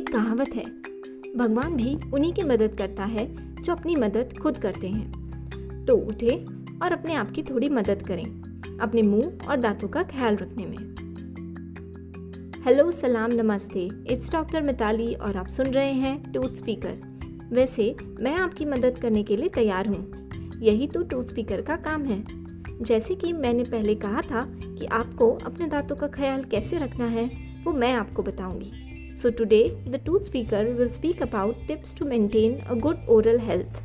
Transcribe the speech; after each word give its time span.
एक 0.00 0.12
कहावत 0.12 0.48
है। 0.48 0.64
भगवान 1.36 1.76
भी 1.76 1.98
उन्हीं 2.14 2.32
की 2.32 2.42
मदद 2.42 2.74
करता 2.78 3.04
है, 3.04 3.54
जो 3.62 3.72
अपनी 3.72 3.96
मदद 3.96 4.38
खुद 4.42 4.56
करते 4.58 4.88
हैं। 4.88 5.10
तो 5.84 5.96
उठे 5.96 6.46
और 6.82 6.92
अपने 6.92 7.14
आप 7.14 7.30
की 7.30 7.42
थोड़ी 7.42 7.68
मदद 7.68 8.02
करें, 8.08 8.24
अपने 8.80 9.02
मुँह 9.02 9.32
और 9.48 9.56
दांतों 9.56 9.88
का 9.88 10.02
ख्याल 10.02 10.36
रखने 10.36 10.66
में। 10.66 10.76
हेलो, 12.64 12.90
सलाम, 12.90 13.32
नमस्ते। 13.32 13.88
इट्स 14.10 14.32
डॉक्टर 14.32 14.62
मिताली 14.62 15.14
और 15.14 15.36
आप 15.36 15.46
सुन 15.46 15.66
रहे 15.66 15.92
हैं 15.92 16.32
टूथ 16.32 16.54
स्पीकर। 16.54 16.98
वैसे, 17.52 17.96
मैं 18.20 18.36
आपकी 18.36 18.64
मदद 18.64 18.98
करने 18.98 19.22
के 19.22 19.36
लिए 19.36 19.48
तैयार 19.48 19.86
हूँ। 19.86 20.30
यही 20.60 20.86
तो 20.86 21.02
टूथ 21.02 21.24
स्पीकर 21.24 21.62
का 21.62 21.76
काम 21.76 22.04
है। 22.04 22.24
जैसे 22.82 23.14
कि 23.14 23.32
मैंने 23.32 23.64
पहले 23.64 23.94
कहा 23.94 24.20
था 24.20 24.58
कि 24.60 24.86
आपको 24.86 25.30
अपने 25.30 25.66
दांतों 25.66 25.96
का 25.96 26.06
ख्याल 26.06 26.44
कैसे 26.44 26.78
रखना 26.78 27.06
है, 27.06 27.30
वो 27.64 27.72
मैं 27.72 27.92
आपको 27.94 28.22
बताऊँगी। 28.22 28.89
So 29.16 29.30
today 29.30 29.62
the 29.88 30.00
tooth 30.06 30.20
speaker 30.20 30.64
will 30.64 30.88
speak 30.88 31.22
about 31.22 31.66
tips 31.66 31.94
to 31.94 32.06
maintain 32.06 32.58
a 32.58 32.74
good 32.74 33.06
oral 33.08 33.38
health 33.40 33.82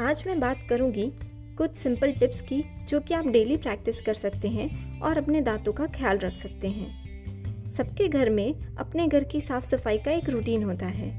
आज 0.00 0.22
मैं 0.26 0.38
बात 0.40 0.66
करूँगी 0.68 1.12
कुछ 1.58 1.76
सिंपल 1.76 2.12
टिप्स 2.12 2.40
की, 2.40 2.62
जो 2.88 3.00
कि 3.00 3.14
आप 3.14 3.26
डेली 3.26 3.56
प्रैक्टिस 3.56 4.00
कर 4.00 4.14
सकते 4.14 4.48
हैं 4.48 5.00
और 5.00 5.18
अपने 5.18 5.40
दांतों 5.40 5.72
का 5.72 5.86
ख्याल 5.86 6.18
रख 6.18 6.34
सकते 6.34 6.68
हैं। 6.68 7.70
सबके 7.70 8.08
घर 8.08 8.30
में 8.30 8.76
अपने 8.76 9.06
घर 9.08 9.24
की 9.24 9.40
साफ़ 9.40 9.64
सफ़ाई 9.64 9.98
का 9.98 10.10
एक 10.10 10.30
रूटीन 10.30 10.62
होता 10.62 10.86
है। 10.86 11.12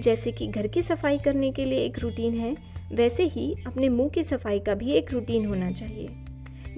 जैसे 0.00 0.32
कि 0.32 0.46
घर 0.46 0.66
की 0.66 0.82
सफ़ाई 0.82 1.18
करने 1.18 1.50
के 1.52 1.64
लिए 1.64 1.78
एक 1.78 1.98
रूटीन 1.98 2.34
है, 2.34 2.56
वैसे 2.92 3.24
ही 3.24 3.54
अपने 3.66 3.88
मुँह 3.88 4.08
की 4.08 4.22
सफ़ाई 4.22 4.60
का 4.60 4.74
भी 4.74 4.92
एक 4.92 5.12
रूटीन 5.12 5.46
होना 5.46 5.70
चाहिए। 5.72 6.08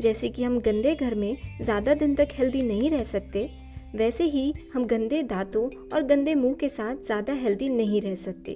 जैसे 0.00 0.28
कि 0.28 0.44
हम 0.44 0.58
गंदे 0.58 0.94
घर 0.94 1.14
में 1.14 1.36
ज़्यादा 1.62 1.94
दिन 1.94 2.14
तक 2.14 2.28
हेल्दी 2.32 2.62
नहीं 2.62 2.90
रह 2.90 3.02
सकते 3.02 3.50
वैसे 3.94 4.24
ही 4.24 4.52
हम 4.74 4.84
गंदे 4.84 5.22
दांतों 5.22 5.68
और 5.94 6.02
गंदे 6.02 6.34
मुँह 6.34 6.54
के 6.54 6.68
साथ 6.68 7.04
ज़्यादा 7.04 7.32
हेल्दी 7.32 7.68
नहीं 7.68 8.00
रह 8.00 8.14
सकते। 8.14 8.52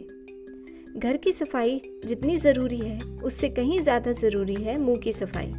घर 0.97 1.17
की 1.17 1.33
सफ़ाई 1.33 1.81
जितनी 2.05 2.37
ज़रूरी 2.37 2.79
है, 2.79 2.99
उससे 3.25 3.49
कहीं 3.49 3.81
ज़्यादा 3.81 4.13
ज़रूरी 4.13 4.55
है 4.55 4.79
मुँह 4.79 4.99
की 4.99 5.13
सफ़ाई। 5.13 5.53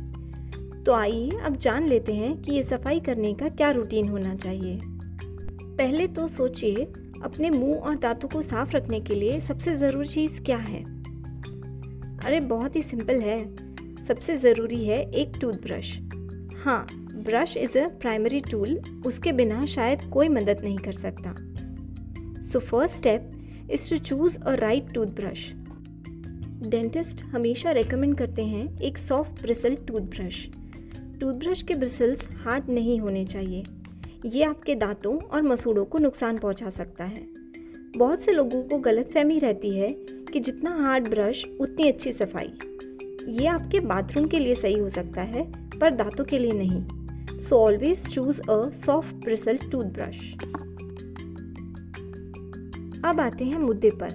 तो 0.83 0.93
आइए 0.93 1.39
अब 1.43 1.57
जान 1.57 1.87
लेते 1.87 2.13
हैं 2.13 2.35
कि 2.41 2.51
ये 2.51 2.63
सफ़ाई 2.63 2.99
करने 2.99 3.33
का 3.33 3.49
क्या 3.49 3.71
रूटीन 3.71 4.09
होना 4.09 4.35
चाहिए। 4.35 4.79
पहले 4.83 6.07
तो 6.07 6.27
सोचिए, 6.27 6.87
अपने 7.23 7.49
मुँह 7.49 7.79
और 7.79 7.95
दांतों 7.95 8.29
को 8.29 8.41
साफ़ 8.41 8.75
रखने 8.75 8.99
के 8.99 9.15
लिए 9.15 9.39
सबसे 9.39 9.75
ज़रूरी 9.75 10.07
चीज़ 10.07 10.41
क्या 10.41 10.57
है? 10.57 10.83
अरे 12.25 12.39
बहुत 12.39 12.75
ही 12.75 12.81
सिंपल 12.81 13.19
है। 13.21 13.39
सबसे 14.03 14.35
ज़रूरी 14.35 14.85
है 14.85 14.99
एक 15.11 15.37
टूथब्रश 15.41 15.97
हाँ 16.63 16.85
brush 17.27 17.55
is 17.57 17.77
a 17.79 17.87
primary 18.01 18.39
tool 18.41 18.79
उसके 19.05 19.31
बिना 19.31 19.65
शायद 19.65 20.03
कोई 20.13 20.29
मदद 20.29 20.61
नहीं 20.63 20.77
कर 20.77 20.91
सकता। 20.91 21.35
So 22.41 22.59
first 22.59 22.95
step 22.95 23.29
is 23.71 23.89
to 23.89 23.97
choose 23.97 24.37
a 24.39 24.53
right 24.55 24.93
toothbrush 24.93 25.51
dentist 26.67 27.21
हमेशा 27.23 27.71
रेकमेंड 27.71 28.17
करते 28.17 28.41
हैं 28.41 28.79
एक 28.79 28.97
सॉफ्ट 28.97 29.41
ब्रिसल 29.41 29.75
टूथब्रश 29.75 30.45
टूथब्रश 31.19 31.61
के 31.61 31.73
ब्रिसल्स 31.73 32.27
हार्ड 32.35 32.69
नहीं 32.69 32.99
होने 32.99 33.25
चाहिए। 33.25 33.63
ये 34.25 34.43
आपके 34.43 34.75
दांतों 34.75 35.17
और 35.17 35.41
मसूड़ों 35.41 35.85
को 35.85 35.97
नुकसान 35.97 36.37
पहुँचा 36.37 36.69
सकता 36.69 37.03
है। 37.03 37.27
बहुत 37.97 38.19
से 38.19 38.31
लोगों 38.31 38.63
को 38.63 38.77
गलतफहमी 38.77 39.39
रहती 39.39 39.77
है 39.77 39.89
कि 40.31 40.39
जितना 40.39 40.75
हार्ड 40.75 41.07
ब्रश 41.07 41.43
उतनी 41.61 41.87
अच्छी 41.87 42.11
सफ़ाई। 42.11 42.51
ये 43.33 43.47
आपके 43.47 43.79
बाथरूम 43.79 44.27
के 44.27 44.39
लिए 44.39 44.55
सही 44.55 44.77
हो 44.79 44.89
सकता 44.89 45.21
है, 45.21 45.43
पर 45.79 45.93
दांतों 45.93 46.25
के 46.25 46.39
लिए 46.39 46.51
नहीं। 46.51 46.96
So 47.39 47.57
always 47.57 48.05
choose 48.07 48.39
a 48.41 48.69
soft 48.75 49.15
bristle 49.15 49.57
toothbrush 49.71 50.19
अब 53.05 53.19
आते 53.19 53.45
हैं 53.45 53.57
मुद्दे 53.59 53.89
पर। 53.93 54.11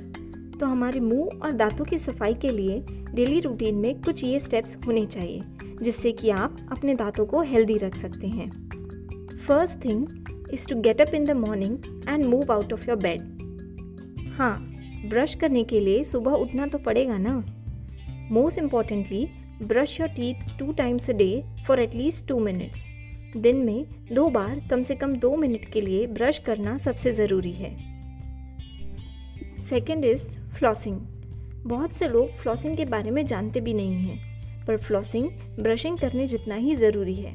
तो 0.60 0.66
हमारे 0.66 1.00
मुँह 1.00 1.40
और 1.42 1.52
दांतों 1.52 1.84
की 1.84 1.98
सफ़ाई 1.98 2.34
के 2.34 2.50
लिए 2.50 2.82
डेली 3.14 3.40
रूटीन 3.40 3.74
में 3.74 4.00
कुछ 4.02 4.24
ये 4.24 4.40
स्टेप्स 4.40 4.76
होने 4.86 5.04
चाहिए, 5.06 5.42
जिससे 5.82 6.12
कि 6.12 6.30
आप 6.30 6.56
अपने 6.72 6.94
दांतों 6.94 7.26
को 7.26 7.42
हेल्दी 7.42 7.76
रख 7.78 7.94
सकते 7.94 8.26
हैं। 8.26 8.50
First 9.46 9.84
thing 9.84 10.06
is 10.52 10.68
to 10.68 10.80
get 10.80 11.00
up 11.00 11.14
in 11.14 11.24
the 11.24 11.30
morning 11.38 12.04
and 12.08 12.24
move 12.24 12.52
out 12.52 12.72
of 12.72 12.88
your 12.88 12.98
bed 12.98 13.20
हाँ 14.38 14.56
ब्रश 15.08 15.34
करने 15.34 15.64
के 15.64 15.80
लिए 15.80 16.04
सुबह 16.04 16.32
उठना 16.32 16.66
तो 16.66 16.78
पड़ेगा 16.78 17.18
ना? 17.18 17.42
Most 18.32 18.58
importantly 18.58 19.26
brush 19.62 20.00
your 20.00 20.08
teeth 20.08 20.58
two 20.58 20.72
times 20.72 21.10
a 21.10 21.12
day 21.12 21.44
for 21.66 21.80
at least 21.80 22.28
two 22.28 22.38
minutes 22.40 22.84
दिन 23.36 23.56
में 23.56 23.86
दो 24.12 24.28
बार 24.28 24.60
कम 24.70 24.82
से 24.82 24.94
कम 24.94 25.16
दो 25.16 25.36
मिनट 25.36 25.64
के 25.64 25.80
लिए 25.80 26.06
ब्रश 26.06 26.38
करना 26.38 26.76
सबसे 26.78 27.12
ज़रूरी 27.12 27.52
है। 27.52 27.70
सेकेंड 29.58 30.04
इज़ 30.04 30.30
फ्लॉसिंग 30.48 30.98
बहुत 31.66 31.92
से 31.92 32.08
लोग 32.08 32.30
फ्लॉसिंग 32.30 32.76
के 32.76 32.84
बारे 32.84 33.10
में 33.10 33.24
जानते 33.26 33.60
भी 33.60 33.74
नहीं 33.74 33.94
हैं 33.94 34.64
पर 34.66 34.76
फ्लॉसिंग 34.76 35.28
ब्रशिंग 35.60 35.98
करने 35.98 36.26
जितना 36.26 36.54
ही 36.54 36.74
ज़रूरी 36.76 37.14
है। 37.14 37.34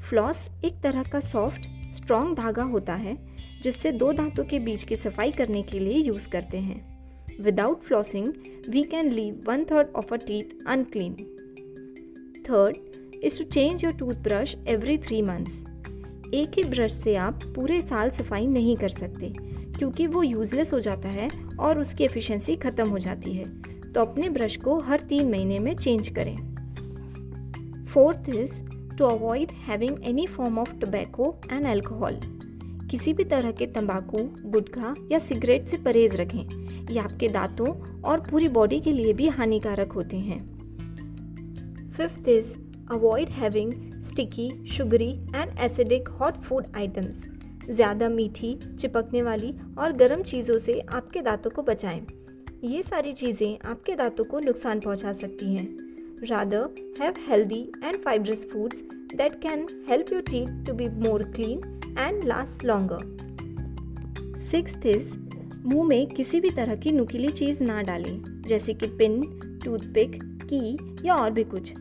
फ्लॉस 0.00 0.48
एक 0.64 0.80
तरह 0.82 1.02
का 1.02 1.20
सॉफ्ट 1.20 1.68
स्ट्रॉन्ग 1.92 2.36
धागा 2.36 2.62
होता 2.62 2.94
है 2.94 3.16
जिससे 3.62 3.92
दो 3.92 4.12
दांतों 4.12 4.44
के 4.44 4.58
बीच 4.58 4.82
की 4.82 4.96
सफ़ाई 4.96 5.32
करने 5.32 5.62
के 5.62 5.78
लिए 5.78 5.98
यूज़ 5.98 6.28
करते 6.28 6.58
हैं। 6.58 6.96
Without 7.44 7.82
flossing, 7.82 8.28
we 8.74 8.82
can 8.92 9.10
leave 9.12 9.48
one 9.48 9.64
third 9.70 9.90
of 9.92 10.12
our 10.12 10.18
teeth 10.18 10.52
unclean. 10.66 11.16
Third 12.48 12.76
is 13.22 13.38
to 13.38 13.44
change 13.48 13.82
your 13.84 13.92
toothbrush 13.92 14.54
every 14.68 14.98
three 14.98 15.22
months. 15.22 15.58
एक 16.34 16.56
ही 16.56 16.64
ब्रश 16.64 16.92
से 16.92 17.14
आप 17.16 17.44
पूरे 17.54 17.80
साल 17.80 18.10
सफ़ाई 18.10 18.46
नहीं 18.46 18.76
कर 18.76 18.88
सकते, 18.88 19.32
क्योंकि 19.78 20.06
वो 20.06 20.22
यूजलेस 20.22 20.72
हो 20.72 20.80
जाता 20.80 21.08
है 21.08 21.28
और 21.60 21.78
उसकी 21.78 22.04
एफिशिएंसी 22.04 22.56
ख़त्म 22.56 22.88
हो 22.88 22.98
जाती 22.98 23.32
है। 23.32 23.44
तो 23.92 24.00
अपने 24.00 24.28
ब्रश 24.28 24.56
को 24.56 24.78
हर 24.80 25.00
तीन 25.00 25.30
महीने 25.30 25.58
में 25.58 25.74
चेंज 25.74 26.08
करें। 26.08 26.36
Fourth 27.84 28.28
is 28.28 28.60
to 28.98 29.04
avoid 29.04 29.52
having 29.66 30.04
any 30.04 30.26
form 30.26 30.58
of 30.58 30.74
tobacco 30.74 31.34
and 31.52 31.66
alcohol 31.66 32.20
किसी 32.90 33.12
भी 33.12 33.24
तरह 33.24 33.50
के 33.50 33.66
तंबाकू, 33.66 34.18
गुटखा 34.50 34.94
या 35.12 35.18
सिगरेट 35.18 35.66
से 35.66 35.76
परहेज 35.76 36.14
रखें। 36.14 36.88
ये 36.90 36.98
आपके 36.98 37.28
दांतों 37.28 37.66
और 38.02 38.20
पूरी 38.20 38.48
बॉडी 38.48 38.80
के 38.80 38.92
लिए 38.92 39.12
भी 39.12 39.28
हानिकारक 39.28 39.92
होते 39.92 40.16
हैं। 40.16 40.38
Fifth 41.90 42.28
is 42.28 42.54
avoid 42.92 43.28
having 43.28 43.72
sticky 44.04 44.50
sugary 44.66 45.10
and 45.34 45.58
acidic 45.60 46.08
hot 46.10 46.36
food 46.42 46.66
items 46.76 47.24
ज़्यादा 47.68 48.08
मीठी, 48.08 48.54
चिपकने 48.78 49.22
वाली 49.22 49.52
और 49.78 49.92
गर्म 49.92 50.22
चीज़ों 50.22 50.58
से 50.58 50.78
आपके 50.80 51.22
दांतों 51.22 51.50
को 51.50 51.62
बचाएँ। 51.62 52.00
ये 52.64 52.82
सारी 52.82 53.12
चीज़ें 53.12 53.68
आपके 53.70 53.94
दांतों 53.96 54.24
को 54.24 54.40
नुकसान 54.40 54.80
पहुँचा 54.80 55.12
सकती 55.12 55.54
हैं। 55.54 55.66
Rather 56.22 56.94
have 57.00 57.14
healthy 57.28 57.60
and 57.84 57.96
fibrous 57.96 58.46
foods 58.52 58.82
that 59.14 59.34
can 59.42 59.66
help 59.88 60.12
your 60.12 60.22
teeth 60.22 60.64
to 60.66 60.74
be 60.74 60.88
more 61.00 61.22
clean 61.30 61.96
and 61.98 62.22
last 62.24 62.64
longer 62.64 63.14
six 64.40 64.86
is 64.86 65.14
मुँह 65.66 65.88
में 65.88 66.06
किसी 66.06 66.40
भी 66.40 66.50
तरह 66.50 66.76
की 66.76 66.92
नुकीली 66.92 67.28
चीज़ 67.30 67.62
ना 67.64 67.80
डालें, 67.82 68.42
जैसे 68.42 68.74
कि 68.74 68.86
पिन 68.88 69.20
टूथपिक 69.64 70.18
की 70.44 71.06
या 71.06 71.14
और 71.14 71.30
भी 71.30 71.44
कुछ। 71.44 71.72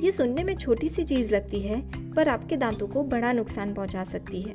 ये 0.00 0.10
सुनने 0.12 0.44
में 0.44 0.54
छोटी 0.56 0.88
सी 0.88 1.02
चीज़ 1.04 1.34
लगती 1.34 1.60
है, 1.60 1.80
पर 2.12 2.28
आपके 2.28 2.56
दांतों 2.56 2.86
को 2.88 3.02
बड़ा 3.04 3.32
नुकसान 3.32 3.74
पहुँचा 3.74 4.04
सकती 4.04 4.40
है। 4.42 4.54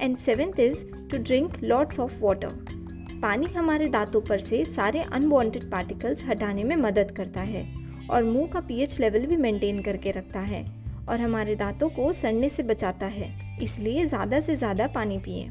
And 0.00 0.16
seventh 0.16 0.60
is 0.60 0.84
to 1.10 1.18
drink 1.18 1.62
lots 1.62 2.00
of 2.00 2.18
water 2.20 3.20
पानी 3.22 3.46
हमारे 3.46 3.86
दांतों 3.88 4.20
पर 4.20 4.40
से 4.40 4.64
सारे 4.64 5.00
अनवांटेड 5.02 5.70
पार्टिकल्स 5.70 6.24
हटाने 6.24 6.64
में 6.64 6.76
मदद 6.76 7.10
करता 7.10 7.40
है, 7.40 7.66
और 8.10 8.24
मुँह 8.24 8.46
का 8.46 8.60
पीएच 8.60 8.98
लेवल 9.00 9.26
भी 9.26 9.36
मेंटेन 9.36 9.82
करके 9.82 10.10
रखता 10.10 10.40
है, 10.40 10.64
और 11.08 11.20
हमारे 11.20 11.54
दांतों 11.56 11.88
को 11.88 12.12
सड़ने 12.12 12.48
से 12.48 12.62
बचाता 12.62 13.06
है, 13.06 13.32
इसलिए 13.62 14.04
ज़्यादा 14.06 14.40
से 14.40 14.56
ज़्यादा 14.56 14.86
पानी 14.86 15.18
पिए। 15.18 15.50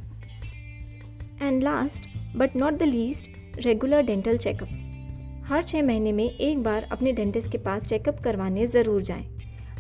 And 1.42 1.64
last 1.64 2.10
but 2.38 2.56
not 2.56 2.74
the 2.74 2.84
least 2.84 3.32
regular 3.58 4.02
dental 4.02 4.38
checkup 4.38 4.70
हर 5.44 5.64
छः 5.64 5.84
महीने 5.84 6.12
में 6.12 6.24
एक 6.24 6.64
बार 6.64 6.88
अपने 6.92 7.12
डेंटिस्ट 7.12 7.52
के 7.52 7.58
पास 7.58 7.84
चेकअप 7.84 8.20
करवाने 8.24 8.66
ज़रूर 8.68 9.02
जाएँ। 9.02 9.26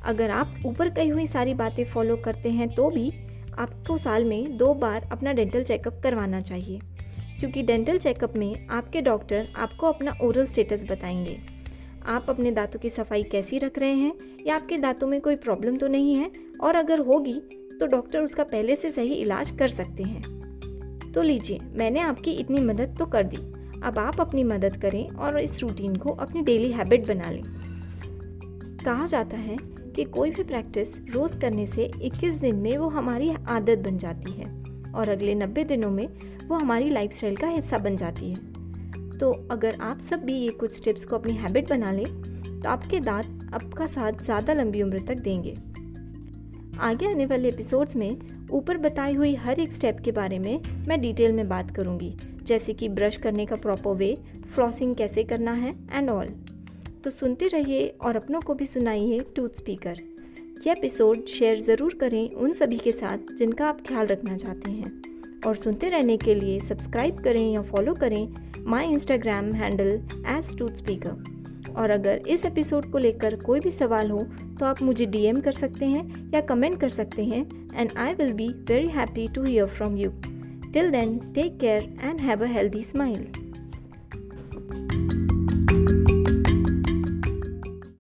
अगर 0.03 0.31
आप 0.31 0.55
ऊपर 0.65 0.89
कही 0.89 1.09
हुई 1.09 1.27
सारी 1.27 1.53
बातें 1.53 1.83
फॉलो 1.85 2.15
करते 2.15 2.49
हैं 2.49 2.69
तो 2.69 2.89
भी 2.89 3.11
आपको 3.59 3.97
साल 3.97 4.25
में 4.25 4.57
दो 4.57 4.73
बार 4.73 5.07
अपना 5.11 5.33
डेंटल 5.33 5.63
चेकअप 5.63 5.99
करवाना 6.03 6.41
चाहिए। 6.41 6.79
क्योंकि 7.39 7.63
डेंटल 7.63 7.97
चेकअप 7.97 8.35
में 8.37 8.67
आपके 8.67 9.01
डॉक्टर 9.01 9.47
आपको 9.55 9.87
अपना 9.87 10.17
ओरल 10.21 10.45
स्टेटस 10.45 10.85
बताएँगे। 10.91 11.37
आप 12.05 12.25
अपने 12.29 12.51
दांतों 12.51 12.79
की 12.79 12.89
सफ़ाई 12.89 13.23
कैसी 13.23 13.57
रख 13.57 13.79
रहे 13.79 13.93
हैं, 13.93 14.13
या 14.47 14.55
आपके 14.55 14.77
दांतों 14.77 15.07
में 15.07 15.19
कोई 15.21 15.35
प्रॉब्लम 15.35 15.77
तो 15.77 15.87
नहीं 15.87 16.15
है? 16.15 16.31
और 16.61 16.75
अगर 16.75 16.99
होगी 16.99 17.33
तो 17.79 17.85
डॉक्टर 17.85 18.19
उसका 18.19 18.43
पहले 18.43 18.75
से 18.75 18.91
सही 18.91 19.13
इलाज 19.13 19.49
कर 19.49 19.67
सकते 19.67 20.03
हैं। 20.03 21.11
तो 21.11 21.21
लीजिए, 21.21 21.59
मैंने 21.73 21.99
आपकी 21.99 22.31
इतनी 22.31 22.59
मदद 22.59 22.95
तो 22.99 23.05
कर 23.05 23.23
दी। 23.23 23.37
अब 23.83 23.97
आप 23.99 24.19
अपनी 24.21 24.43
मदद 24.43 24.75
करें 24.81 25.07
और 25.07 25.39
इस 25.39 25.61
रूटीन 25.61 25.95
को 25.95 26.13
अपनी 26.15 26.41
डेली 26.41 26.71
हैबिट 26.71 27.07
बना 27.07 27.29
लें। 27.31 27.43
कहा 28.85 29.05
जाता 29.05 29.37
है 29.37 29.57
कि 29.95 30.03
कोई 30.03 30.31
भी 30.31 30.43
प्रैक्टिस 30.43 30.97
रोज़ 31.09 31.37
करने 31.39 31.65
से 31.65 31.89
21 32.03 32.39
दिन 32.41 32.55
में 32.55 32.77
वो 32.77 32.87
हमारी 32.89 33.29
आदत 33.49 33.79
बन 33.79 33.97
जाती 33.97 34.31
है 34.31 34.45
और 34.93 35.09
अगले 35.09 35.35
90 35.35 35.63
दिनों 35.67 35.91
में 35.91 36.07
वो 36.47 36.55
हमारी 36.55 36.89
लाइफस्टाइल 36.89 37.35
का 37.35 37.47
हिस्सा 37.47 37.77
बन 37.77 37.95
जाती 37.95 38.29
है। 38.29 39.17
तो 39.17 39.31
अगर 39.51 39.77
आप 39.81 39.99
सब 39.99 40.23
भी 40.25 40.35
ये 40.35 40.49
कुछ 40.51 40.83
टिप्स 40.83 41.05
को 41.05 41.15
अपनी 41.15 41.33
हैबिट 41.33 41.69
बना 41.69 41.91
लें 41.91 42.05
तो 42.61 42.69
आपके 42.69 42.99
दांत 42.99 43.49
आपका 43.53 43.85
साथ 43.87 44.23
ज़्यादा 44.23 44.53
लंबी 44.53 44.81
उम्र 44.81 44.99
तक 45.07 45.19
देंगे। 45.19 45.55
आगे 46.79 47.05
आने 47.05 47.25
वाले 47.25 47.49
एपिसोड्स 47.49 47.95
में 47.95 48.17
ऊपर 48.51 48.77
बताई 48.79 49.13
हुई 49.13 49.33
हर 49.35 49.59
एक 49.59 49.73
स्टेप 49.73 49.99
के 49.99 50.11
बारे 50.11 50.39
में 50.39 50.61
मैं 50.87 50.99
डिटेल 51.01 51.31
में 51.31 51.47
बात 51.49 51.71
करूँगी। 51.75 52.15
जैसे 52.43 52.73
कि 52.73 52.89
ब्रश 52.89 53.17
करने 53.17 53.45
का 53.45 53.55
प्रॉपर 53.55 53.89
वे 53.89 54.17
फ्लॉसिंग 54.55 54.95
कैसे 54.95 55.23
करना 55.23 55.51
है 55.51 55.73
एंड 55.91 56.09
ऑल 56.09 56.27
तो 57.03 57.09
सुनते 57.09 57.47
रहिए 57.47 57.87
और 57.87 58.15
अपनों 58.15 58.41
को 58.41 58.53
भी 58.53 58.65
सुनाइए 58.65 59.19
टूथ 59.35 59.49
स्पीकर 59.49 59.95
यह 60.67 60.73
एपिसोड 60.77 61.25
शेयर 61.25 61.61
ज़रूर 61.61 61.93
करें 61.93 62.29
उन 62.29 62.53
सभी 62.53 62.77
के 62.77 62.91
साथ 62.91 63.17
जिनका 63.37 63.67
आप 63.67 63.81
ख्याल 63.87 64.07
रखना 64.07 64.37
चाहते 64.37 64.71
हैं. 64.71 65.01
और 65.47 65.55
सुनते 65.55 65.89
रहने 65.89 66.17
के 66.17 66.35
लिए 66.35 66.59
सब्सक्राइब 66.59 67.19
करें 67.19 67.53
या 67.53 67.61
फॉलो 67.61 67.93
करें 67.93 68.33
my 68.65 68.87
Instagram 68.87 69.53
handle 69.53 70.01
as 70.27 70.57
tooth 70.57 70.69
speaker 70.69 71.73
और 71.77 71.89
अगर 71.89 72.17
इस 72.27 72.45
एपिसोड 72.45 72.91
को 72.91 72.97
लेकर 72.97 73.35
कोई 73.35 73.59
भी 73.59 73.71
सवाल 73.71 74.11
हो 74.11 74.23
तो 74.59 74.65
आप 74.65 74.81
मुझे 74.81 75.05
डीएम 75.05 75.39
कर 75.41 75.51
सकते 75.51 75.85
हैं 75.85 76.31
या 76.33 76.41
कमेंट 76.41 76.79
कर 76.81 76.89
सकते 76.89 77.25
हैं 77.25 77.69
and 77.75 77.91
I 77.97 78.13
will 78.13 78.33
be 78.33 78.47
very 78.47 78.87
happy 78.87 79.27
to 79.27 79.43
hear 79.43 79.65
from 79.65 79.97
you 79.97 80.11
Till 80.71 80.89
then, 80.89 81.31
take 81.33 81.59
care 81.59 81.83
and 81.99 82.19
have 82.21 82.41
a 82.41 82.47
healthy 82.47 82.81
smile. 82.81 83.25